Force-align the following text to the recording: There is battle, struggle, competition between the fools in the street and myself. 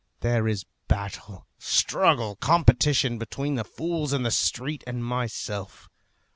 There 0.21 0.47
is 0.47 0.65
battle, 0.87 1.45
struggle, 1.59 2.35
competition 2.37 3.19
between 3.19 3.53
the 3.53 3.63
fools 3.63 4.13
in 4.13 4.23
the 4.23 4.31
street 4.31 4.83
and 4.87 5.05
myself. 5.05 5.89